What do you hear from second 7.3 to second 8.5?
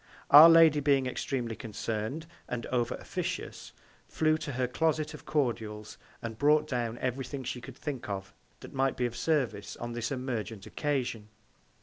she could think of